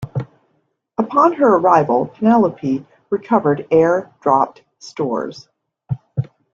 [0.97, 5.47] Upon her arrival, "Penelope" recovered air-dropped stores.